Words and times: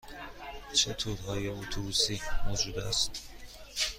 چه 0.73 0.93
تورهای 0.93 1.47
اتوبوسی 1.47 2.21
موجود 2.47 2.77
است؟ 2.79 3.11